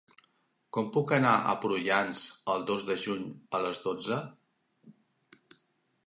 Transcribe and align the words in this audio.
Com 0.75 0.87
puc 0.93 1.11
anar 1.17 1.33
a 1.49 1.51
Prullans 1.65 2.23
el 2.53 2.65
dos 2.69 2.85
de 2.87 2.95
juny 3.03 3.27
a 3.59 3.61
les 3.65 3.83
dotze? 3.83 4.17